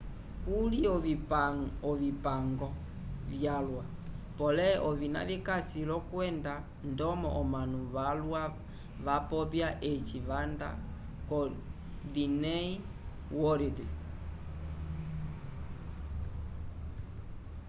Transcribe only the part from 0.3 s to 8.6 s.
kuli ovipango vyalwa pole ovina vikasi l'okwenda ndomo omanu valwa